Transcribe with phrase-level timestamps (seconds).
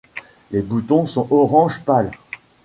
[0.49, 2.09] Les boutons sont orange pâle.